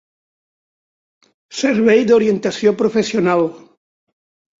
Servei 1.59 2.01
d'orientació 2.13 2.73
professional 2.79 3.45